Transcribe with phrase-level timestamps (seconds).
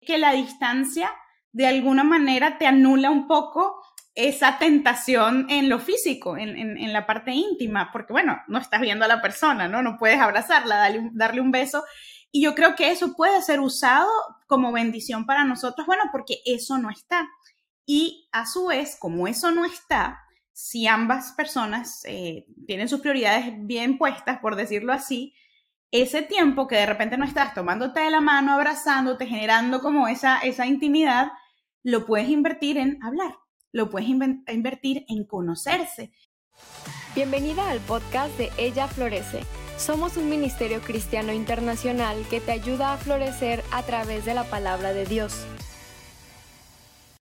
[0.00, 1.10] que la distancia
[1.52, 3.82] de alguna manera te anula un poco
[4.14, 9.08] esa tentación en lo físico, en, la parte íntima, porque bueno, no estás viendo a
[9.08, 9.82] la persona, ¿no?
[9.82, 11.84] No puedes abrazarla, darle, darle un beso.
[12.32, 14.08] Y yo creo que eso puede ser usado
[14.46, 17.28] como bendición para nosotros, bueno, porque eso no está.
[17.86, 20.20] Y a su vez, como eso no está,
[20.52, 25.34] si ambas personas eh, tienen sus prioridades bien puestas, por decirlo así,
[25.92, 30.38] ese tiempo que de repente no estás tomándote de la mano, abrazándote, generando como esa,
[30.38, 31.32] esa intimidad,
[31.82, 33.34] lo puedes invertir en hablar,
[33.72, 36.12] lo puedes invertir en conocerse.
[37.14, 39.40] Bienvenida al podcast de Ella Florece.
[39.76, 44.92] Somos un ministerio cristiano internacional que te ayuda a florecer a través de la palabra
[44.92, 45.44] de Dios.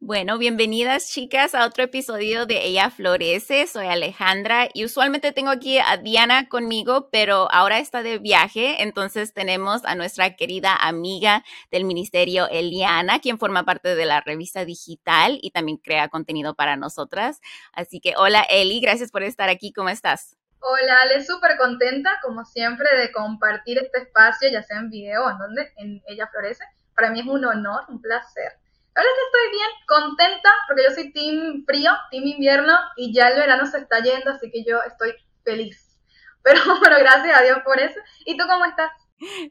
[0.01, 3.67] Bueno, bienvenidas chicas a otro episodio de Ella Florece.
[3.67, 8.81] Soy Alejandra y usualmente tengo aquí a Diana conmigo, pero ahora está de viaje.
[8.81, 14.63] Entonces tenemos a nuestra querida amiga del ministerio, Eliana, quien forma parte de la revista
[14.63, 17.41] digital y también crea contenido para nosotras.
[17.73, 19.73] Así que hola Eli, gracias por estar aquí.
[19.73, 20.37] ¿Cómo estás?
[20.61, 25.29] Hola Ale, súper contenta como siempre de compartir este espacio, ya sea en video o
[25.29, 26.63] en donde en Ella Florece.
[26.95, 28.58] Para mí es un honor, un placer
[29.05, 33.65] que estoy bien contenta porque yo soy team frío, team invierno y ya el verano
[33.65, 35.97] se está yendo, así que yo estoy feliz.
[36.43, 37.99] Pero bueno, gracias a Dios por eso.
[38.25, 38.91] ¿Y tú cómo estás?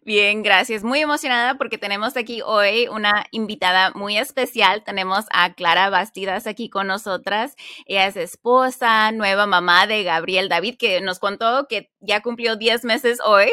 [0.02, 0.82] Bien, gracias.
[0.82, 4.82] Muy emocionada porque tenemos aquí hoy una invitada muy especial.
[4.82, 7.54] Tenemos a Clara Bastidas aquí con nosotras.
[7.84, 12.84] Ella es esposa, nueva mamá de Gabriel David, que nos contó que ya cumplió 10
[12.84, 13.50] meses hoy.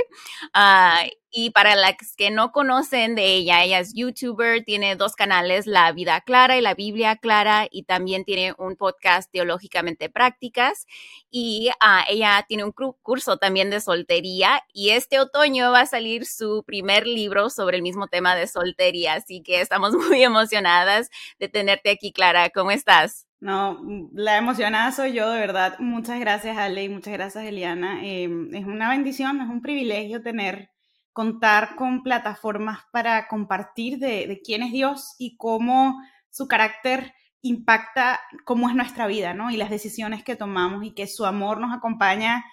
[0.55, 5.67] Uh, y para las que no conocen de ella, ella es youtuber, tiene dos canales,
[5.67, 10.87] La Vida Clara y La Biblia Clara, y también tiene un podcast teológicamente prácticas.
[11.29, 16.25] Y uh, ella tiene un curso también de soltería y este otoño va a salir
[16.25, 19.15] su primer libro sobre el mismo tema de soltería.
[19.15, 22.49] Así que estamos muy emocionadas de tenerte aquí, Clara.
[22.49, 23.27] ¿Cómo estás?
[23.41, 23.81] No,
[24.13, 25.77] la emocionada soy yo, de verdad.
[25.79, 28.05] Muchas gracias, Ale, y muchas gracias, Eliana.
[28.05, 30.69] Em, es una bendición, es un privilegio tener
[31.15, 35.97] contar con plataformas para compartir de, quién es Dios y cómo
[36.29, 39.49] su carácter impacta cómo es nuestra vida, ¿no?
[39.49, 42.43] Y las decisiones que tomamos y que su amor nos acompaña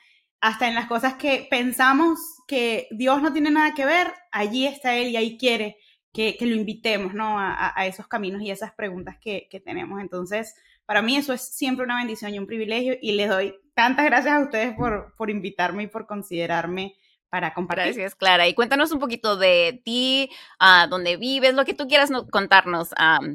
[0.40, 4.94] hasta en las cosas que pensamos que Dios no tiene nada que ver, allí está
[4.94, 5.78] Él y ahí quiere
[6.12, 7.40] que, lo invitemos, ¿no?
[7.40, 10.00] A, esos caminos y esas preguntas que, que, tenemos.
[10.00, 10.54] Entonces,
[10.86, 14.34] para mí eso es siempre una bendición y un privilegio y les doy tantas gracias
[14.34, 16.94] a ustedes por, por invitarme y por considerarme
[17.32, 17.86] para compartir.
[17.86, 18.46] Gracias, Clara.
[18.46, 20.28] Y cuéntanos un poquito de ti,
[20.60, 22.90] uh, dónde vives, lo que tú quieras contarnos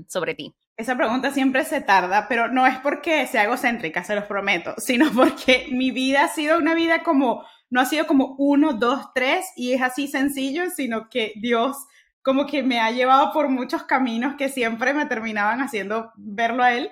[0.08, 0.53] sobre ti.
[0.75, 5.12] Esa pregunta siempre se tarda, pero no es porque sea egocéntrica, se los prometo, sino
[5.16, 9.47] porque mi vida ha sido una vida como, no ha sido como uno, dos, tres,
[9.56, 11.75] y es así sencillo, sino que Dios
[12.22, 16.74] como que me ha llevado por muchos caminos que siempre me terminaban haciendo verlo a
[16.74, 16.91] Él.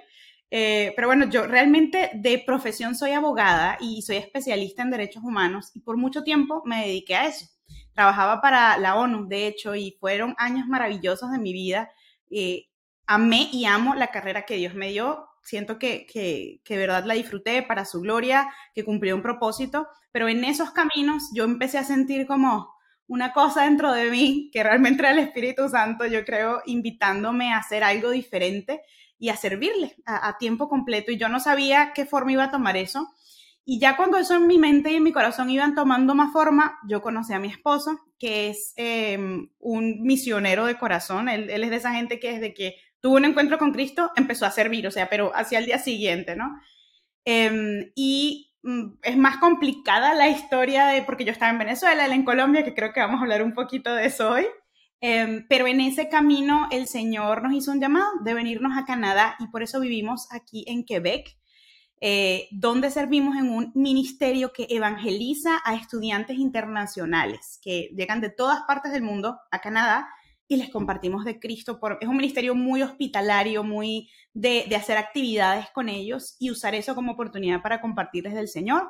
[0.58, 5.70] Eh, pero bueno, yo realmente de profesión soy abogada y soy especialista en derechos humanos
[5.74, 7.48] y por mucho tiempo me dediqué a eso.
[7.94, 11.92] Trabajaba para la ONU, de hecho, y fueron años maravillosos de mi vida.
[12.32, 12.68] Eh,
[13.06, 15.28] amé y amo la carrera que Dios me dio.
[15.44, 20.46] Siento que, que, verdad la disfruté para su gloria, que cumplió un propósito, pero en
[20.46, 22.74] esos caminos yo empecé a sentir como
[23.08, 27.58] una cosa dentro de mí, que realmente era el Espíritu Santo, yo creo, invitándome a
[27.58, 28.84] hacer algo diferente
[29.18, 31.12] y a servirle a, tiempo completo.
[31.12, 33.08] Y yo no sabía qué forma iba a tomar eso.
[33.64, 36.78] Y ya cuando eso en mi mente y en mi corazón iban tomando más forma,
[36.88, 41.30] yo conocí a mi esposo, que es em, un misionero de corazón.
[41.30, 44.52] Él, es de esa gente que desde que tuvo un encuentro con Cristo empezó a
[44.52, 46.60] servir, o sea, pero hacia el día siguiente, ¿no?
[47.26, 52.12] Em, y mm, es más complicada la historia de, porque yo estaba en Venezuela, él
[52.12, 54.46] en Colombia, que creo que vamos a hablar un poquito de eso hoy.
[55.08, 59.36] Em, pero en ese camino el Señor nos hizo un llamado de venirnos a Canadá
[59.38, 61.38] y por eso vivimos aquí en Quebec,
[62.02, 68.62] eh, donde servimos en un ministerio que evangeliza a estudiantes internacionales que llegan de todas
[68.68, 70.10] partes del mundo a Canadá
[70.48, 71.80] y les compartimos de Cristo.
[71.80, 76.74] Por, es un ministerio muy hospitalario, muy de, de hacer actividades con ellos y usar
[76.74, 78.90] eso como oportunidad para compartirles del Señor.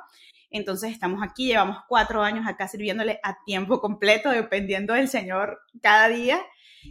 [0.50, 6.08] Entonces estamos aquí, llevamos cuatro años acá sirviéndole a tiempo completo, dependiendo del Señor cada
[6.08, 6.40] día.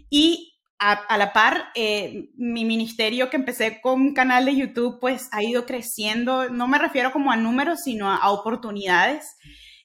[0.09, 5.29] Y a, la par, eh, mi ministerio que empecé con un canal de YouTube, pues
[5.31, 6.49] ha ido creciendo.
[6.49, 9.37] No me refiero como a números, sino a, oportunidades.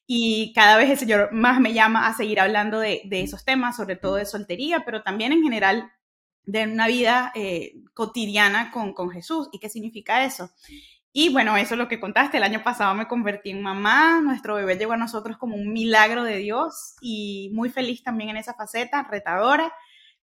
[0.07, 3.97] Y cada vez el Señor más me llama a seguir hablando de, esos temas, sobre
[3.97, 5.91] todo de soltería, pero también en general
[6.43, 9.49] de una vida eh, cotidiana con, con Jesús.
[9.53, 10.51] ¿Y qué significa eso?
[11.13, 12.37] Y bueno, eso es lo que contaste.
[12.37, 14.21] El año pasado me convertí en mamá.
[14.21, 18.37] Nuestro bebé llegó a nosotros como un milagro de Dios y muy feliz también en
[18.37, 19.73] esa faceta, retadora,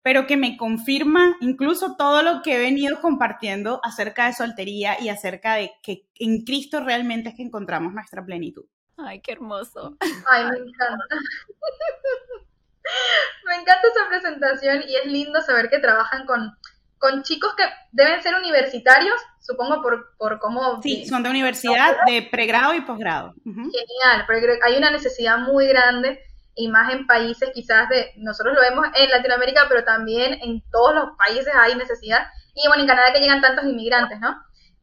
[0.03, 5.09] pero que me confirma incluso todo lo que he venido compartiendo acerca de soltería y
[5.09, 8.67] acerca de que en Cristo realmente es que encontramos nuestra plenitud.
[8.97, 9.97] Ay, qué hermoso.
[10.31, 11.05] Ay, me encanta.
[13.44, 16.56] me encanta esa presentación y es lindo saber que trabajan con,
[16.98, 20.81] con chicos que deben ser universitarios, supongo por, por cómo...
[20.82, 23.34] Sí, son de universidad, de pregrado y posgrado.
[23.44, 26.20] Genial, porque hay una necesidad muy grande
[26.54, 30.94] y más en países quizás de, nosotros lo vemos en Latinoamérica, pero también en todos
[30.94, 32.26] los países hay necesidad.
[32.54, 34.34] Y bueno, en Canadá que llegan tantos inmigrantes, ¿no?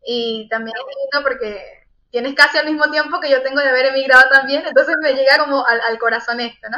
[0.05, 3.87] Y también es lindo porque tienes casi al mismo tiempo que yo tengo de haber
[3.87, 6.77] emigrado también, entonces me llega como al, corazón esto, ¿no?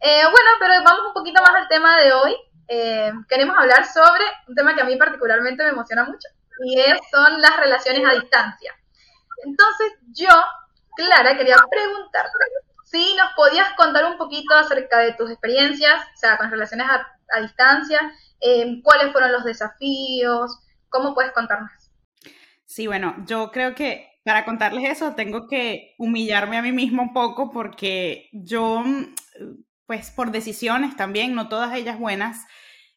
[0.00, 2.34] Eh, bueno, pero vamos un poquito más al tema de hoy.
[2.68, 6.28] Eh, queremos hablar sobre un tema que a mí particularmente me emociona mucho,
[6.64, 6.76] y
[7.10, 8.72] son las relaciones a distancia.
[9.44, 10.30] Entonces yo,
[10.96, 12.30] Clara, quería preguntarte,
[12.84, 17.40] si nos podías contar un poquito acerca de tus experiencias, o sea, con relaciones a,
[17.40, 21.72] distancia, eh, cuáles fueron los desafíos, cómo puedes contarnos.
[22.66, 27.12] Sí, bueno, yo creo que para contarles eso tengo que humillarme a mí mismo un
[27.12, 28.84] poco porque yo,
[29.86, 32.46] pues por decisiones también, no todas ellas buenas,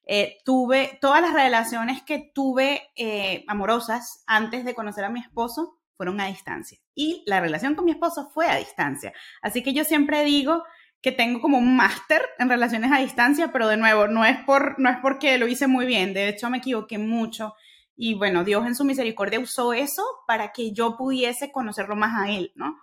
[0.05, 5.79] eh, tuve todas las relaciones que tuve eh, amorosas antes de conocer a mi esposo
[5.97, 6.77] fueron a distancia.
[6.95, 9.13] Y la relación con mi esposo fue a distancia.
[9.41, 10.63] Así que yo siempre digo
[11.01, 14.79] que tengo como un máster en relaciones a distancia, pero de nuevo, no es, por,
[14.79, 17.55] no es porque lo hice muy bien, de hecho me equivoqué mucho.
[17.95, 22.29] Y bueno, Dios en su misericordia usó eso para que yo pudiese conocerlo más a
[22.29, 22.77] Él, ¿no?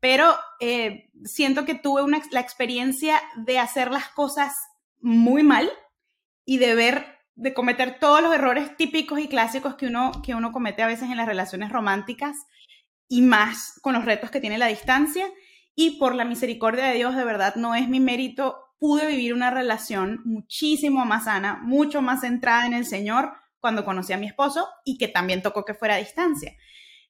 [0.00, 4.56] Pero eh, siento que tuve la experiencia de hacer las cosas
[5.00, 5.70] muy mal
[6.44, 10.52] y de ver de cometer todos los errores típicos y clásicos que uno, que uno
[10.52, 12.36] comete a veces en las relaciones románticas
[13.08, 15.26] y más con los retos que tiene la distancia.
[15.74, 19.50] Y por la misericordia de Dios, de verdad, no es mi mérito, pude vivir una
[19.50, 24.68] relación muchísimo más sana, mucho más centrada en el Señor cuando conocí a mi esposo
[24.84, 26.52] y que también tocó que fuera a distancia.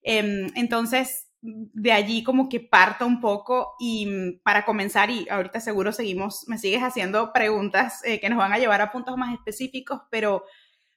[0.02, 5.60] Em, entonces, de allí como que parto un poco y mm, para comenzar, y ahorita
[5.60, 9.32] seguro seguimos, me sigues haciendo preguntas eh, que nos van a llevar a puntos más
[9.32, 10.44] específicos, pero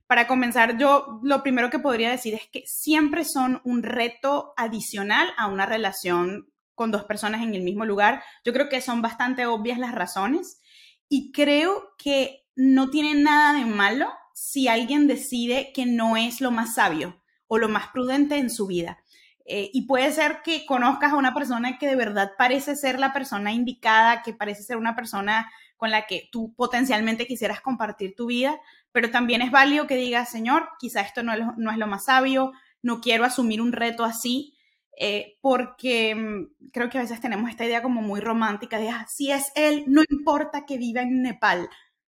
[0.07, 5.29] para comenzar yo lo primero que podría decir es que siempre son un reto adicional
[5.37, 8.23] a una relación con dos personas en el mismo lugar.
[8.43, 10.59] Yo creo que son bastante obvias las razones
[11.07, 16.51] y creo que no tiene nada de malo si alguien decide que no es lo
[16.51, 19.02] más sabio o lo más prudente en su vida.
[19.45, 23.11] Eh, y puede ser que conozcas a una persona que de verdad parece ser la
[23.11, 28.27] persona indicada, que parece ser una persona con la que tú potencialmente quisieras compartir tu
[28.27, 28.57] vida,
[28.93, 32.05] pero también es válido que digas, Señor, quizá esto no es, no es lo más
[32.05, 34.55] sabio, no quiero asumir un reto así,
[34.97, 39.05] eh, porque mm, creo que a veces tenemos esta idea como muy romántica de, ah,
[39.09, 41.67] si es él, no importa que viva en Nepal.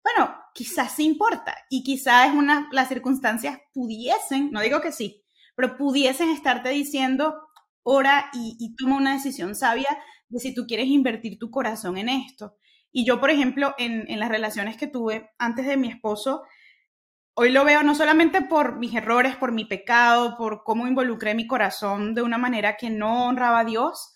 [0.04, 5.26] Bueno, quizás sí importa y quizás es una, las circunstancias pudiesen, no digo que sí,
[5.58, 7.36] pero pudiesen estarte diciendo,
[7.82, 9.90] ora y, toma una decisión sabia
[10.30, 12.58] de si tú quieres invertir tu corazón en esto.
[12.92, 16.44] Y yo, por ejemplo, en, en las relaciones que tuve antes de mi esposo,
[17.34, 21.48] hoy lo veo no solamente por mis errores, por mi pecado, por cómo involucré mi
[21.48, 24.16] corazón de una manera que no honraba a Dios.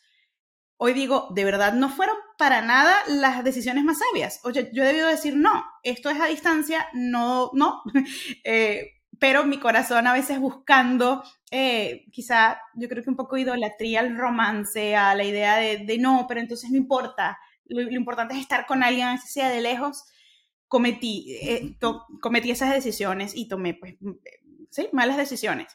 [0.77, 4.41] Hoy digo, de verdad no fueron para nada las decisiones más sabias.
[4.43, 7.81] Oye, yo he debido decir, no, esto es a distancia, no, no.
[8.43, 13.99] eh, pero mi corazón a veces buscando, eh, quizá yo creo que un poco idolatría
[13.99, 18.65] al romance, a la idea de, no, pero entonces no importa, lo, importante es estar
[18.65, 20.05] con alguien, sea de lejos,
[20.67, 21.77] cometí, eh,
[22.19, 23.93] cometí esas decisiones y tomé, pues,
[24.71, 25.67] sí, malas decisiones.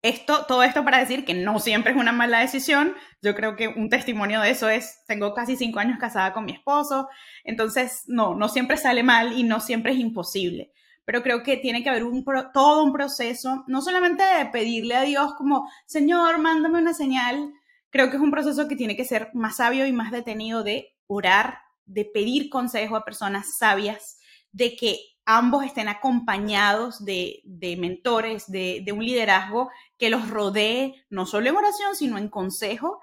[0.00, 2.94] Esto, todo esto para decir que no siempre es una mala decisión.
[3.20, 6.52] Yo creo que un testimonio de eso es, tengo casi cinco años casada con mi
[6.52, 7.10] esposo,
[7.44, 10.72] entonces no, no siempre sale mal y no siempre es imposible
[11.06, 15.02] pero creo que tiene que haber un todo un proceso, no solamente de pedirle a
[15.02, 17.52] Dios como, Señor, mándame una señal,
[17.90, 20.96] creo que es un proceso que tiene que ser más sabio y más detenido de
[21.06, 24.18] orar, de pedir consejo a personas sabias,
[24.50, 27.40] de que ambos estén acompañados de,
[27.78, 32.98] mentores, de, de, un liderazgo que los rodee, no solo en oración, sino en consejo.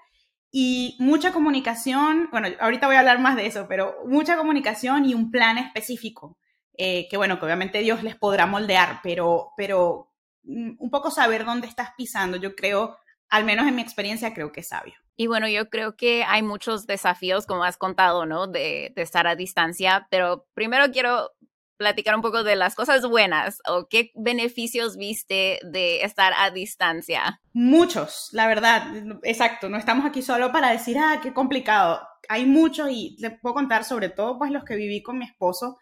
[0.52, 5.14] Y mucha comunicación, bueno, ahorita voy a hablar más de eso, pero mucha comunicación y
[5.14, 6.38] un plan específico
[6.78, 10.12] eh, que bueno, que obviamente Dios les podrá moldear, pero, pero
[10.44, 12.98] mm, un poco saber dónde estás pisando, yo creo,
[13.30, 14.96] al menos en mi experiencia, creo que es sabio.
[15.16, 18.48] Y bueno, yo creo que hay muchos desafíos, como has contado, ¿no?
[18.48, 21.32] De, de estar a distancia, pero primero quiero
[21.78, 27.42] platicar un poco de las cosas buenas o qué beneficios viste de estar a distancia.
[27.54, 28.88] Muchos, la verdad,
[29.24, 32.02] exacto, no estamos aquí solo para decir, ah, qué complicado.
[32.30, 35.78] Hay muchos y les puedo contar sobre todo pues los que viví con mi esposo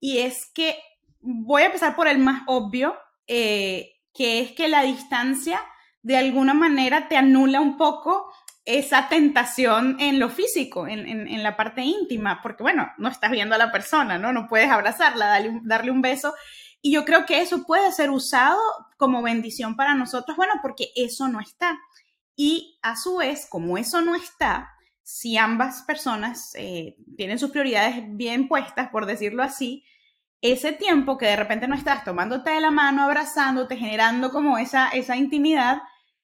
[0.00, 0.78] y es que
[1.20, 5.60] voy a empezar por el más obvio, eh, que es que la distancia
[6.02, 8.32] de alguna manera te anula un poco
[8.64, 13.58] esa tentación en lo físico, en, la parte íntima, porque bueno, no estás viendo a
[13.58, 14.32] la persona, ¿no?
[14.32, 16.34] No puedes abrazarla, darle, darle un beso.
[16.82, 18.58] Y yo creo que eso puede ser usado
[18.96, 21.78] como bendición para nosotros, bueno, porque eso no está.
[22.36, 24.70] Y a su vez, como eso no está,
[25.02, 29.84] si ambas personas eh, tienen sus prioridades bien puestas, por decirlo así,
[30.40, 34.88] ese tiempo que de repente no estás tomándote de la mano, abrazándote, generando como esa,
[34.88, 35.82] esa intimidad,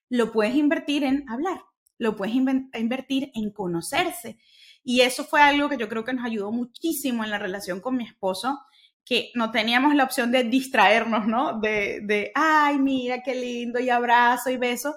[0.08, 1.60] lo puedes invertir en hablar,
[1.98, 4.38] lo puedes invertir en conocerse.
[4.82, 7.96] Y eso fue algo que yo creo que nos ayudó muchísimo en la relación con
[7.96, 8.60] mi esposo,
[9.04, 11.60] que no teníamos la opción de distraernos, ¿no?
[11.60, 14.96] De, de ay, mira qué lindo, y abrazo y beso,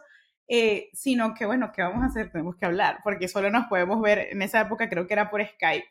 [0.52, 2.32] eh, sino que, bueno, ¿qué vamos a hacer?
[2.32, 5.46] Tenemos que hablar, porque solo nos podemos ver, en esa época creo que era por
[5.46, 5.86] Skype.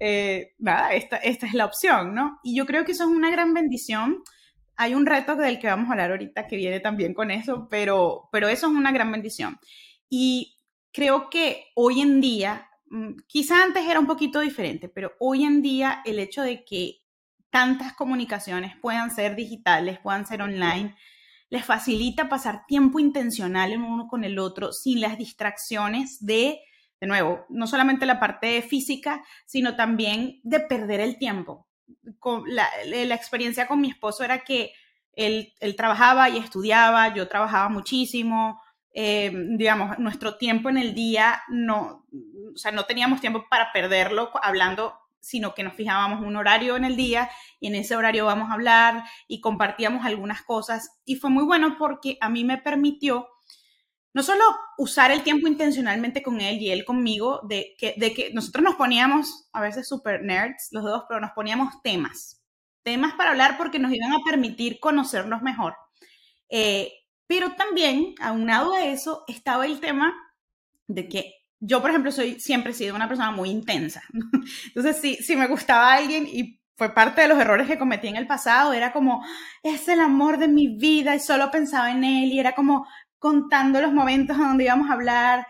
[0.00, 2.40] Eh, nada, esta, esta es la opción, ¿no?
[2.42, 4.24] Y yo creo que eso es una gran bendición.
[4.76, 8.28] Hay un reto del que vamos a hablar ahorita que viene también con eso, pero,
[8.32, 9.60] pero eso es una gran bendición.
[10.08, 10.58] Y
[10.92, 15.62] creo que hoy en día, mm, quizá antes era un poquito diferente, pero hoy en
[15.62, 17.02] día el hecho de que
[17.50, 20.96] tantas comunicaciones puedan ser digitales, puedan ser online,
[21.52, 26.60] les facilita pasar tiempo intencional en uno con el otro sin las distracciones de
[27.02, 31.66] de nuevo, no solamente la parte física, sino también de perder el tiempo.
[32.20, 32.68] Con la,
[33.12, 34.72] experiencia con mi esposo era que
[35.14, 38.62] él, trabajaba y estudiaba, yo trabajaba muchísimo,
[38.94, 42.06] eh, digamos, nuestro tiempo en el día no,
[42.54, 46.84] o sea, no teníamos tiempo para perderlo hablando, sino que nos fijábamos un horario en
[46.84, 51.00] el día y en ese horario vamos a hablar y compartíamos algunas cosas.
[51.04, 53.28] Y fue muy bueno porque a mí me permitió
[54.14, 54.44] no solo
[54.76, 58.74] usar el tiempo intencionalmente con él y él conmigo, de que, de que nosotros nos
[58.74, 62.42] poníamos, a veces super nerds los dos, pero nos poníamos temas,
[62.82, 65.76] temas para hablar porque nos iban a permitir conocernos mejor.
[66.50, 66.92] Eh,
[67.26, 70.12] pero también, aunado a eso, estaba el tema
[70.86, 74.02] de que yo, por ejemplo, soy, siempre he sido una persona muy intensa.
[74.66, 78.16] Entonces, si, si me gustaba alguien y fue parte de los errores que cometí en
[78.16, 79.24] el pasado, era como,
[79.62, 82.86] es el amor de mi vida y solo pensaba en él y era como,
[83.20, 85.46] contando los momentos donde íbamos a hablar.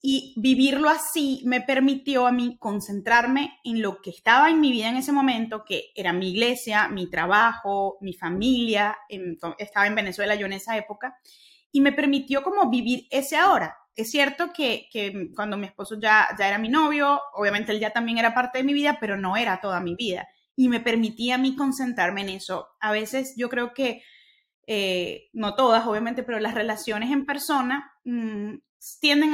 [0.00, 4.88] y vivirlo así me permitió a mí concentrarme en lo que estaba en mi vida
[4.88, 8.96] en ese momento, que era mi iglesia, mi trabajo, mi familia.
[9.58, 11.18] estaba en Venezuela yo en esa época.
[11.70, 13.76] Y me permitió como vivir ese ahora.
[13.98, 14.88] Es cierto que,
[15.34, 18.72] cuando mi esposo ya, era mi novio, obviamente él ya también era parte de mi
[18.72, 20.28] vida, pero no era toda mi vida.
[20.54, 22.68] Y me permitía a mí concentrarme en eso.
[22.78, 24.04] A veces yo creo que
[24.68, 28.58] eh, no todas obviamente, pero las relaciones en persona mm,
[29.00, 29.32] tienden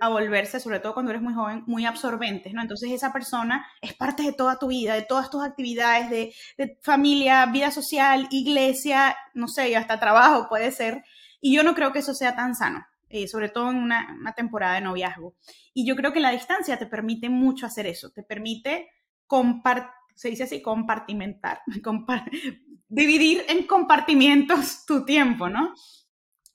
[0.00, 2.62] a, volverse, sobre todo cuando eres muy joven, muy absorbentes, ¿no?
[2.62, 6.08] Entonces esa persona es parte de toda tu vida, de todas tus actividades,
[6.56, 11.04] de, familia, vida social, iglesia, no sé, hasta trabajo puede ser.
[11.42, 14.74] Y yo no creo que eso sea tan sano, eh, sobre todo en una, temporada
[14.74, 15.34] de noviazgo.
[15.74, 18.88] Y yo creo que la distancia te permite mucho hacer eso, te permite
[19.26, 21.60] compartir se dice así, compartimentar,
[22.88, 25.74] dividir en compartimientos tu tiempo, ¿no?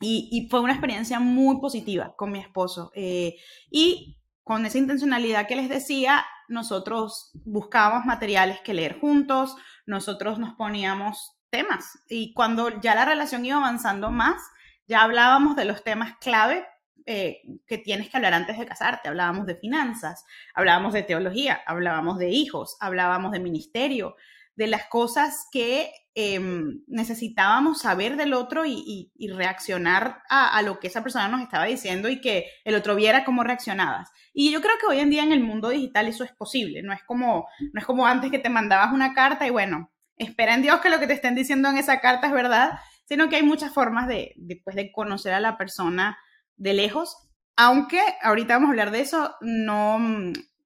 [0.04, 2.92] Y, fue una experiencia muy positiva con mi esposo.
[2.96, 3.36] Eh,
[3.70, 9.56] y con esa intencionalidad que les decía, nosotros buscábamos materiales que leer juntos,
[9.86, 12.00] nosotros nos poníamos temas.
[12.10, 14.42] Y cuando ya la relación iba avanzando más,
[14.88, 16.66] ya hablábamos de los temas clave
[17.06, 19.10] eh, que tienes que hablar antes de casarte.
[19.10, 20.24] Hablábamos de finanzas,
[20.54, 24.16] hablábamos de teología, hablábamos de hijos, hablábamos de ministerio,
[24.56, 31.02] de las cosas que em, necesitábamos saber del otro y, reaccionar a, lo que esa
[31.02, 34.10] persona nos estaba diciendo y que el otro viera cómo reaccionabas.
[34.34, 36.94] Y yo creo que hoy en día en el mundo digital eso es posible, no
[36.94, 40.62] es como, no es como antes que te mandabas una carta y bueno, espera en
[40.62, 42.74] Dios que lo que te estén diciendo en esa carta es verdad,
[43.12, 46.18] sino que hay muchas formas de, de, pues, de conocer a la persona
[46.56, 47.18] de lejos,
[47.58, 50.00] aunque ahorita vamos a hablar de eso, no,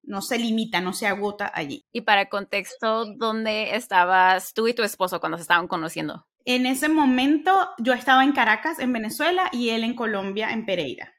[0.03, 1.87] no se limita, no se agota allí.
[1.91, 6.27] Y para contexto, ¿dónde estabas tú y tu esposo cuando se estaban conociendo?
[6.45, 11.15] En ese momento yo estaba en Caracas, en Venezuela, y él en Colombia, en Pereira.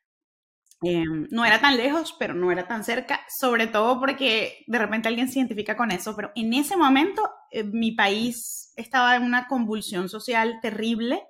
[0.83, 5.09] Em, no era tan lejos, pero no era tan cerca, sobre todo porque de repente
[5.09, 9.49] alguien se identifica con eso, pero en ese momento eh, mi país estaba en una
[9.49, 11.27] convulsión social terrible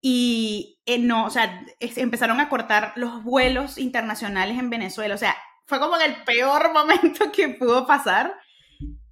[0.00, 5.14] y eh, no, o sea, empezaron a cortar los vuelos internacionales en Venezuela.
[5.14, 8.34] O sea, fue como el peor momento que pudo pasar,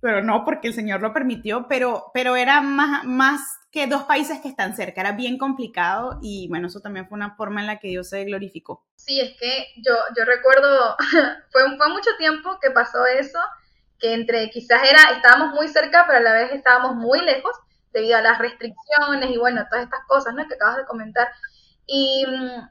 [0.00, 3.40] pero no porque el Señor lo permitió, pero, pero era más, más
[3.72, 7.34] que dos países que están cerca, era bien complicado y bueno, eso también fue una
[7.34, 8.86] forma en la que Dios se glorificó.
[8.94, 10.96] Sí, es que yo, yo recuerdo,
[11.50, 13.40] fue, fue mucho tiempo que pasó eso
[13.98, 17.54] que entre quizás era, estábamos muy cerca, pero a la vez estábamos muy lejos
[17.92, 20.46] debido a las restricciones y bueno, todas estas cosas, ¿no?
[20.46, 21.28] Que acabas de comentar.
[21.86, 22.68] Y mm,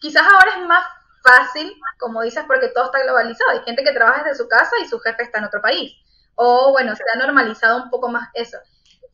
[0.00, 0.84] quizás ahora es más
[1.22, 3.50] fácil, como dices, porque todo está globalizado.
[3.50, 5.92] Hay gente que trabaja desde su casa y su jefe está en otro país.
[6.34, 8.58] O bueno, se ha normalizado un poco más eso.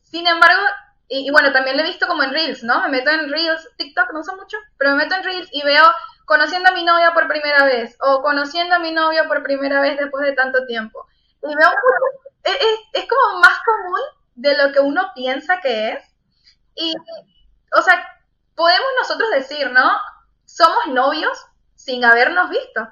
[0.03, 0.61] Sin embargo,
[1.09, 2.81] y, bueno, también lo he visto como en Reels, ¿no?
[2.81, 5.83] Me meto en Reels, TikTok no uso mucho, pero me meto en Reels y veo
[6.25, 9.97] conociendo a mi novia por primera vez o conociendo a mi novio por primera vez
[9.97, 11.07] después de tanto tiempo.
[11.43, 11.69] Y veo,
[12.43, 14.01] es, es, es como más común
[14.35, 16.03] de lo que uno piensa que es.
[16.75, 16.93] Y,
[17.77, 18.05] o sea,
[18.55, 19.89] podemos nosotros decir, ¿no?
[20.45, 21.37] Somos novios
[21.75, 22.87] sin habernos visto.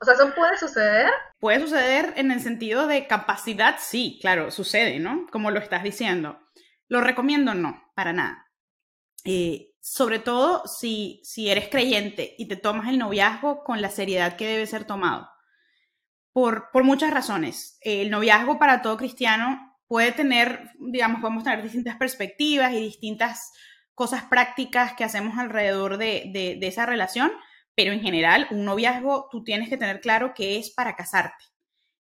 [0.00, 1.10] O sea, ¿eso puede suceder?
[1.40, 5.26] Puede suceder en el sentido de capacidad, sí, claro, sucede, ¿no?
[5.32, 6.38] Como lo estás diciendo.
[6.88, 8.46] Lo recomiendo, no, para nada.
[9.24, 14.36] Eh, sobre todo si, si eres creyente y te tomas el noviazgo con la seriedad
[14.36, 15.28] que debe ser tomado.
[16.38, 17.78] Por, muchas razones.
[17.80, 23.52] El noviazgo para todo cristiano puede tener, digamos, podemos tener distintas perspectivas y distintas
[23.92, 27.32] cosas prácticas que hacemos alrededor de, de, esa relación,
[27.74, 31.44] pero en general un noviazgo tú tienes que tener claro que es para casarte.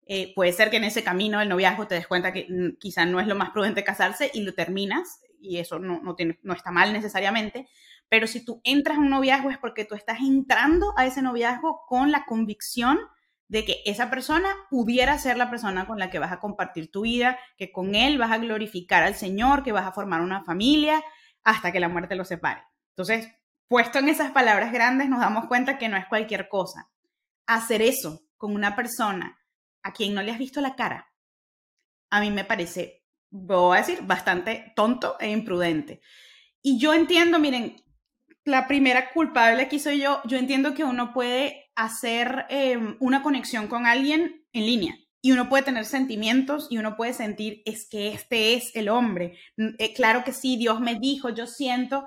[0.08, 3.06] Eh, puede ser que en ese camino del noviazgo te des cuenta que mm, quizá
[3.06, 6.54] no es lo más prudente casarse y lo terminas, y eso no, no, tiene, no
[6.54, 7.68] está mal necesariamente,
[8.08, 11.82] pero si tú entras a un noviazgo es porque tú estás entrando a ese noviazgo
[11.86, 12.98] con la convicción
[13.48, 17.02] de que esa persona pudiera ser la persona con la que vas a compartir tu
[17.02, 21.02] vida, que con él vas a glorificar al Señor, que vas a formar una familia
[21.42, 22.62] hasta que la muerte los separe.
[22.90, 23.28] Entonces,
[23.68, 26.90] puesto en esas palabras grandes, nos damos cuenta que no es cualquier cosa.
[27.46, 29.38] Hacer eso con una persona
[29.82, 31.12] a quien no le has visto la cara,
[32.10, 36.00] a mí me parece, voy a decir, bastante tonto e imprudente.
[36.62, 37.83] Y yo entiendo, miren,
[38.44, 43.68] la primera culpable aquí soy yo, yo entiendo que uno puede hacer em, una conexión
[43.68, 44.98] con alguien en línea.
[45.22, 49.38] Y uno puede tener sentimientos y uno puede sentir, es que este es el hombre.
[49.78, 52.06] Eh, claro que sí, Dios me dijo, yo siento,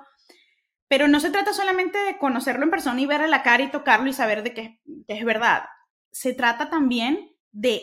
[0.86, 4.08] pero no se trata solamente de conocerlo en persona y verle la cara y tocarlo
[4.08, 5.64] y saber de que, es verdad.
[6.12, 7.82] Se trata también de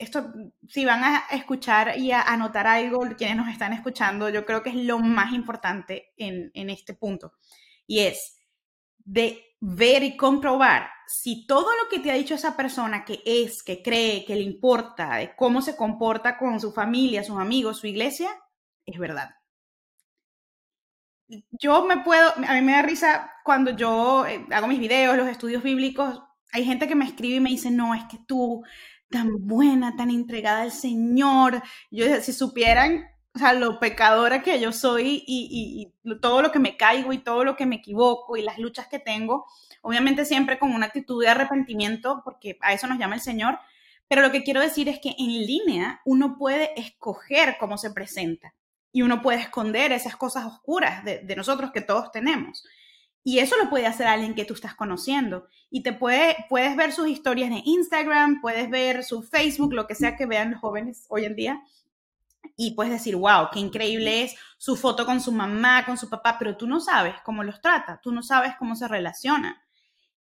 [0.00, 0.32] esto,
[0.66, 4.70] si van a escuchar y a anotar algo, quienes nos están escuchando, yo creo que
[4.70, 7.34] es lo más importante en, en este punto.
[7.86, 8.38] Y es
[8.96, 13.62] de ver y comprobar si todo lo que te ha dicho esa persona que es,
[13.62, 17.86] que cree, que le importa, de cómo se comporta con su familia, sus amigos, su
[17.86, 18.30] iglesia,
[18.86, 19.30] es verdad.
[21.50, 25.28] Yo me puedo, a mí me da risa cuando yo eh, hago mis videos, los
[25.28, 28.62] estudios bíblicos, hay gente que me escribe y me dice, no, es que tú,
[29.10, 34.72] tan buena, tan entregada al Señor, yo si supieran o sea, lo pecadora que yo
[34.72, 38.58] soy y, todo lo que me caigo y todo lo que me equivoco y las
[38.58, 39.46] luchas que tengo,
[39.82, 43.58] obviamente siempre con una actitud de arrepentimiento, porque a eso nos llama el Señor,
[44.08, 48.54] pero lo que quiero decir es que en línea uno puede escoger cómo se presenta
[48.92, 52.64] y uno puede esconder esas cosas oscuras de, de nosotros que todos tenemos.
[53.22, 55.46] Y eso lo puede hacer alguien que tú estás conociendo.
[55.70, 59.94] Y te puede, puedes ver sus historias de Instagram, puedes ver su Facebook, lo que
[59.94, 61.62] sea que vean los jóvenes hoy en día
[62.56, 66.36] y puedes decir, wow, qué increíble es su foto con su mamá, con su papá,
[66.38, 69.54] pero tú no sabes cómo los trata, tú no sabes cómo se relacionan.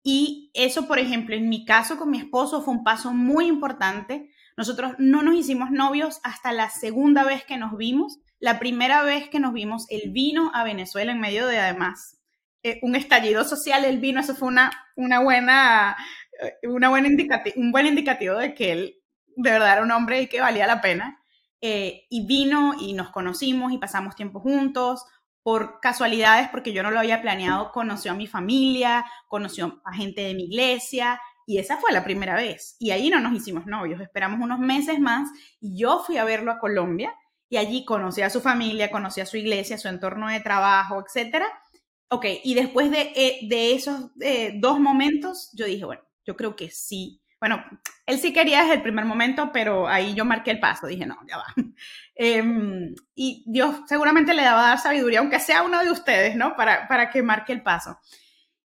[0.05, 4.31] Y eso, por ejemplo, en mi caso con mi esposo fue un paso muy importante.
[4.57, 8.21] Nosotros no nos hicimos novios hasta la segunda vez que nos vimos.
[8.39, 12.18] La primera vez que nos vimos, él vino a Venezuela en medio de, además,
[12.63, 13.85] eh, un estallido social.
[13.85, 15.97] Él vino, eso fue una, una buena,
[16.43, 17.09] eh, una buena
[17.57, 18.95] un buen indicativo de que él
[19.37, 21.23] de verdad era un hombre y que valía la pena.
[21.61, 25.05] Eh, y vino y nos conocimos y pasamos tiempo juntos.
[25.43, 30.21] Por casualidades, porque yo no lo había planeado, conoció a mi familia, conoció a gente
[30.21, 32.77] de mi iglesia y esa fue la primera vez.
[32.79, 36.53] Y ahí no nos hicimos novios, esperamos unos meses más y yo fui a verlo
[36.53, 37.15] a Colombia
[37.49, 41.45] y allí conocí a su familia, conocí a su iglesia, su entorno de trabajo, etc.
[42.11, 46.57] Ok, y después de, eh, de esos eh, dos momentos, yo dije, bueno, yo creo
[46.57, 47.65] que sí bueno,
[48.07, 51.19] él sí quería desde el primer momento, pero ahí yo marqué el paso, dije, no,
[51.29, 51.47] ya va.
[52.21, 56.57] Em, y Dios seguramente le daba a dar sabiduría, aunque sea uno de ustedes, ¿no?
[56.57, 57.97] Para, para que marque el paso.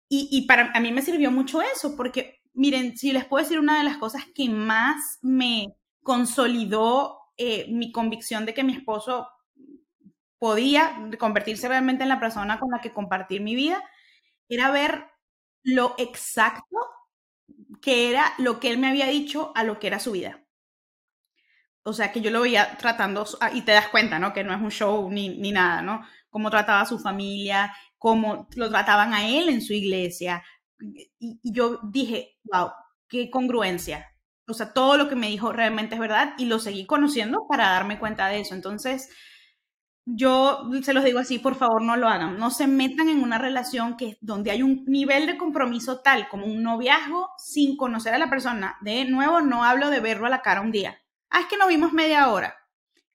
[0.09, 3.59] Y, y para a mí me sirvió mucho eso, porque miren, si les puedo decir
[3.59, 9.27] una de las cosas que más me consolidó eh, mi convicción de que mi esposo
[10.45, 13.83] podía convertirse realmente en la persona con la que compartir mi vida,
[14.47, 15.07] era ver
[15.63, 16.77] lo exacto
[17.81, 20.45] que era lo que él me había dicho a lo que era su vida.
[21.81, 24.33] O sea, que yo lo veía tratando, ah, y te das cuenta, ¿no?
[24.33, 26.05] Que no es un show ni, ni nada, ¿no?
[26.29, 30.43] Cómo trataba a su familia, cómo lo trataban a él en su iglesia.
[30.79, 32.69] Y, y yo dije, wow,
[33.07, 34.07] qué congruencia.
[34.47, 37.69] o sea, todo lo que me dijo realmente es verdad y lo seguí conociendo para
[37.69, 38.53] darme cuenta de eso.
[38.53, 39.09] Entonces,
[40.05, 43.39] yo se los digo así, por favor no lo hagan, no se metan en una
[43.39, 48.19] relación que donde hay un nivel de compromiso tal como un noviazgo sin conocer a
[48.19, 48.77] la persona.
[48.81, 51.01] De nuevo, no hablo de verlo a la cara un día.
[51.31, 52.55] Ah, es que nos vimos media hora.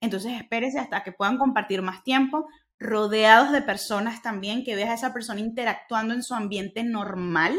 [0.01, 2.49] Entonces espérese hasta que puedan compartir más tiempo,
[2.79, 7.57] rodeados de personas también, que veas a esa persona interactuando en su ambiente normal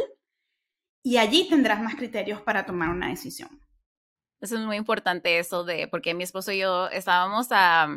[1.04, 3.62] y allí tendrás más criterios para tomar una decisión.
[4.42, 7.88] Eso es muy importante eso de, porque mi esposo y yo estábamos a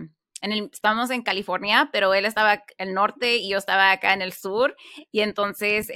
[0.41, 4.13] en el, estábamos en California, pero él estaba en el norte y yo estaba acá
[4.13, 4.77] en el sur.
[5.11, 5.91] Y entonces,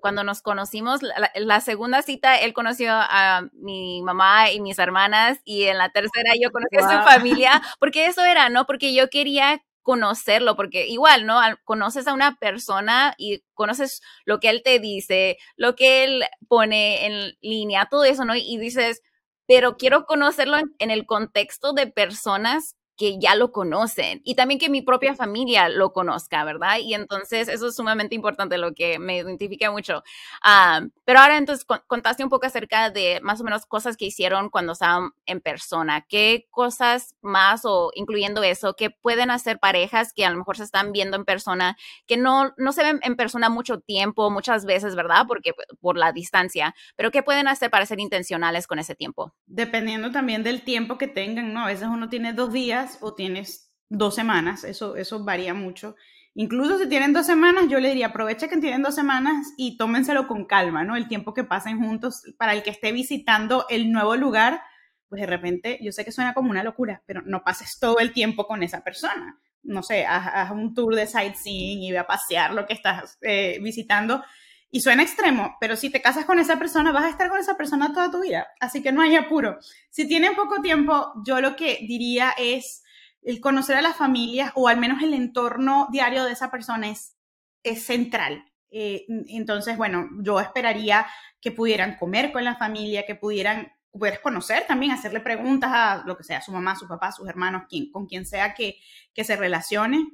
[0.00, 5.64] cuando nos conocimos, la, segunda cita, él conoció a mi mamá y mis hermanas, y
[5.64, 8.66] en la tercera yo conocí a su familia, porque eso era, ¿no?
[8.66, 11.38] Porque yo quería conocerlo, porque igual, ¿no?
[11.64, 17.06] Conoces a una persona y conoces lo que él te dice, lo que él pone
[17.06, 18.34] en línea, todo eso, ¿no?
[18.34, 19.02] Y dices,
[19.46, 24.68] pero quiero conocerlo en el contexto de personas que ya lo conocen y también que
[24.68, 26.78] mi propia familia lo conozca, ¿verdad?
[26.78, 30.02] Y entonces eso es sumamente importante, lo que me identifica mucho.
[30.42, 34.50] Ah, pero ahora entonces contaste un poco acerca de más o menos cosas que hicieron
[34.50, 36.06] cuando estaban en persona.
[36.08, 40.64] ¿Qué cosas más o incluyendo eso que pueden hacer parejas que a lo mejor se
[40.64, 41.76] están viendo en persona,
[42.06, 45.24] que no, no se ven en persona mucho tiempo, muchas veces, ¿verdad?
[45.26, 49.34] Porque por la distancia, pero ¿qué pueden hacer para ser intencionales con ese tiempo?
[49.46, 51.64] Dependiendo también del tiempo que tengan, ¿no?
[51.64, 55.96] A veces uno tiene dos días o tienes dos semanas, eso, eso varía mucho.
[56.34, 60.26] Incluso si tienen dos semanas, yo le diría, aprovecha que tienen dos semanas y tómenselo
[60.26, 60.96] con calma, ¿no?
[60.96, 64.60] El tiempo que pasen juntos para el que esté visitando el nuevo lugar,
[65.08, 68.12] pues de repente, yo sé que suena como una locura, pero no pases todo el
[68.12, 69.38] tiempo con esa persona.
[69.62, 73.60] No sé, haz, un tour de sightseeing y ve a pasear lo que estás eh,
[73.62, 74.24] visitando.
[74.70, 77.56] Y suena extremo, pero si te casas con esa persona, vas a estar con esa
[77.56, 78.48] persona toda tu vida.
[78.60, 79.58] Así que no hay apuro.
[79.90, 82.82] Si tienen poco tiempo, yo lo que diría es
[83.22, 87.16] el conocer a las familias o al menos el entorno diario de esa persona es,
[87.62, 88.44] es central.
[88.70, 91.06] Eh, entonces, bueno, yo esperaría
[91.40, 96.16] que pudieran comer con la familia, que pudieran puedes conocer también, hacerle preguntas a lo
[96.16, 98.78] que sea, su mamá, su papá, sus hermanos, quien, con quien sea que,
[99.14, 100.04] que se relacione.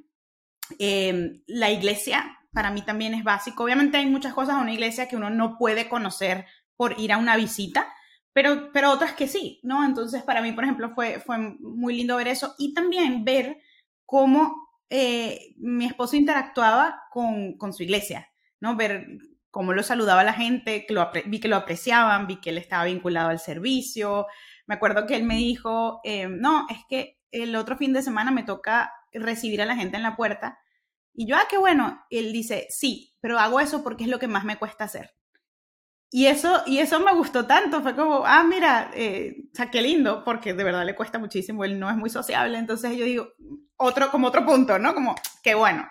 [0.79, 3.63] Em, la iglesia para mí también es básico.
[3.63, 7.17] Obviamente hay muchas cosas en una iglesia que uno no puede conocer por ir a
[7.17, 7.87] una visita,
[8.33, 9.85] pero, pero otras que sí, ¿no?
[9.85, 13.57] Entonces, para mí, por ejemplo, fue, fue muy lindo ver eso y también ver
[14.05, 18.75] cómo eh, mi esposo interactuaba con, con, su iglesia, ¿no?
[18.75, 19.05] Ver
[19.49, 22.85] cómo lo saludaba la gente, que lo, vi que lo apreciaban, vi que él estaba
[22.85, 24.27] vinculado al servicio.
[24.65, 28.31] Me acuerdo que él me dijo, eh, no, es que el otro fin de semana
[28.31, 30.59] me toca recibir a la gente en la puerta.
[31.13, 32.05] Y yo, ah, qué bueno.
[32.09, 35.11] él dice, sí, pero hago eso porque es lo que más me cuesta hacer.
[36.13, 39.81] Y eso, y eso me gustó tanto, fue como, ah, mira, eh, o sea, qué
[39.81, 43.29] lindo, porque de verdad le cuesta muchísimo, él no es muy sociable, entonces yo digo,
[43.77, 44.93] otro, como otro punto, ¿no?
[44.93, 45.89] Como, qué bueno.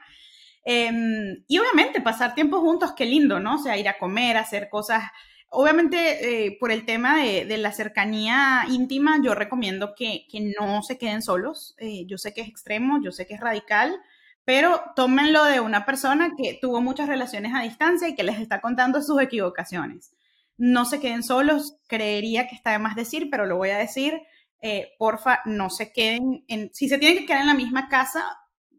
[0.63, 3.57] Em, y obviamente pasar tiempo juntos, qué lindo, ¿no?
[3.57, 5.05] O sea, ir a comer, hacer cosas.
[5.49, 10.83] Obviamente, eh, por el tema de, de, la cercanía íntima, yo recomiendo que, que no
[10.83, 11.75] se queden solos.
[11.79, 13.99] Eh, yo sé que es extremo, yo sé que es radical,
[14.44, 18.61] pero tómenlo de una persona que tuvo muchas relaciones a distancia y que les está
[18.61, 20.12] contando sus equivocaciones.
[20.57, 24.20] No se queden solos, creería que está de más decir, pero lo voy a decir.
[24.62, 28.24] Eh, porfa, no se queden en, si se tienen que quedar en la misma casa,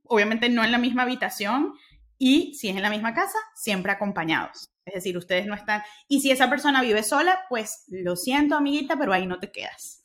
[0.04, 1.74] obviamente no en la misma habitación,
[2.19, 4.71] y si es en la misma casa, siempre acompañados.
[4.86, 8.95] Es decir, ustedes no están, y si esa persona vive sola, pues lo siento, amiguita,
[8.97, 10.04] pero ahí no te quedas.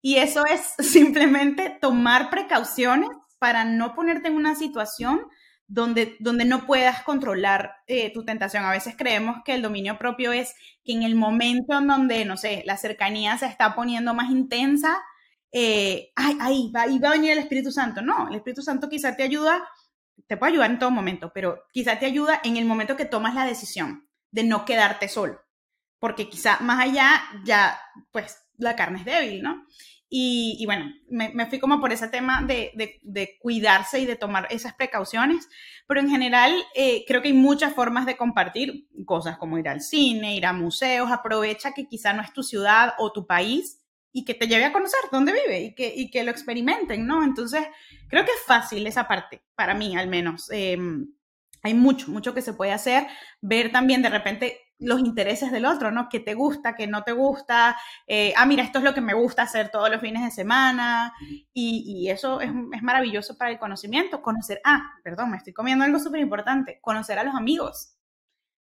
[0.00, 5.26] Y eso es simplemente tomar precauciones para no ponerte en una situación
[5.68, 8.64] donde, donde no puedas controlar eh, tu tentación.
[8.64, 12.36] A veces creemos que el dominio propio es que en el momento en donde, no
[12.36, 14.98] sé, la cercanía se está poniendo más intensa,
[15.52, 18.00] eh, ay, ahí va, va a venir el Espíritu Santo.
[18.02, 19.68] No, el Espíritu Santo quizá te ayuda,
[20.26, 23.34] te puede ayudar en todo momento, pero quizá te ayuda en el momento que tomas
[23.34, 25.40] la decisión de no quedarte solo,
[25.98, 27.78] porque quizá más allá ya,
[28.10, 29.64] pues, la carne es débil, ¿no?
[30.10, 35.48] Y, bueno, me, fui como por ese tema de, cuidarse y de tomar esas precauciones,
[35.86, 39.82] pero en general eh, creo que hay muchas formas de compartir cosas como ir al
[39.82, 44.24] cine, ir a museos, aprovecha que quizá no es tu ciudad o tu país y
[44.24, 47.22] que te lleve a conocer dónde vive y que, y que lo experimenten, ¿no?
[47.22, 47.64] Entonces,
[48.08, 50.50] creo que es fácil esa parte, para mí al menos.
[50.50, 51.12] Em,
[51.62, 53.06] hay mucho, mucho que se puede hacer,
[53.42, 56.08] ver también de repente los intereses del otro, ¿no?
[56.08, 57.76] ¿Qué te gusta, qué no te gusta?
[58.06, 61.12] Eh, ah, mira, esto es lo que me gusta hacer todos los fines de semana.
[61.52, 62.50] Y, eso es,
[62.82, 64.22] maravilloso para el conocimiento.
[64.22, 66.78] Conocer, ah, perdón, me estoy comiendo algo súper importante.
[66.80, 67.94] Conocer a los amigos.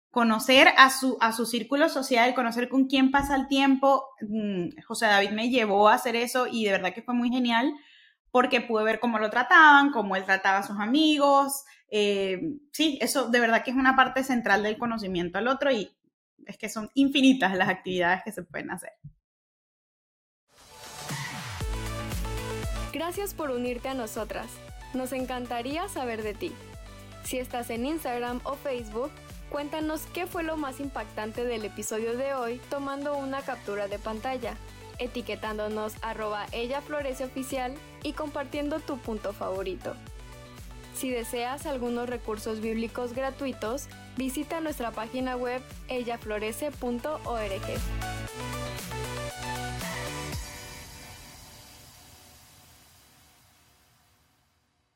[0.10, 4.04] conocer a su, a su círculo social, conocer con quién pasa el tiempo.
[4.22, 7.74] Mm, José David me llevó a hacer eso y de verdad que fue muy genial
[8.32, 11.64] porque pude ver cómo lo trataban, cómo él trataba a sus amigos.
[11.90, 12.40] Eh,
[12.72, 15.92] sí, eso de verdad que es una parte central del conocimiento al otro y
[16.46, 18.92] es que son infinitas las actividades que se pueden hacer.
[22.94, 24.48] Gracias por unirte a nosotras.
[24.94, 26.52] Nos encantaría saber de ti.
[27.24, 29.12] Si estás en Instagram o Facebook,
[29.50, 34.56] cuéntanos qué fue lo más impactante del episodio de hoy tomando una captura de pantalla,
[35.00, 37.74] etiquetándonos arroba ella florece oficial
[38.04, 39.96] y compartiendo tu punto favorito.
[40.96, 48.61] Si deseas algunos recursos bíblicos gratuitos, visita nuestra página web ellaflorece.org.